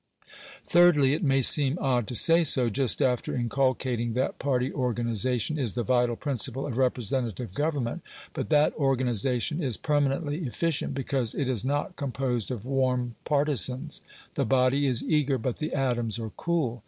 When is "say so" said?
2.15-2.69